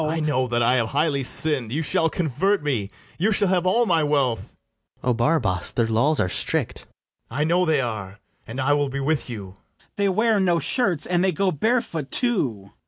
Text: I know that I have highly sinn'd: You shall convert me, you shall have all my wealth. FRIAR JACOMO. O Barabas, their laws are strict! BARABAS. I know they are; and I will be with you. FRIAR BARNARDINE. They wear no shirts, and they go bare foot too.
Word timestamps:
I 0.03 0.19
know 0.19 0.47
that 0.47 0.63
I 0.63 0.77
have 0.77 0.87
highly 0.87 1.21
sinn'd: 1.21 1.71
You 1.71 1.83
shall 1.83 2.09
convert 2.09 2.63
me, 2.63 2.89
you 3.19 3.31
shall 3.31 3.49
have 3.49 3.67
all 3.67 3.85
my 3.85 4.01
wealth. 4.01 4.57
FRIAR 5.01 5.11
JACOMO. 5.11 5.11
O 5.11 5.13
Barabas, 5.13 5.69
their 5.75 5.85
laws 5.85 6.19
are 6.19 6.27
strict! 6.27 6.87
BARABAS. 7.29 7.39
I 7.39 7.43
know 7.43 7.65
they 7.65 7.81
are; 7.81 8.19
and 8.47 8.59
I 8.59 8.73
will 8.73 8.89
be 8.89 8.99
with 8.99 9.29
you. 9.29 9.53
FRIAR 9.53 9.53
BARNARDINE. 9.57 9.95
They 9.97 10.09
wear 10.09 10.39
no 10.39 10.57
shirts, 10.57 11.05
and 11.05 11.23
they 11.23 11.31
go 11.31 11.51
bare 11.51 11.81
foot 11.81 12.09
too. 12.09 12.71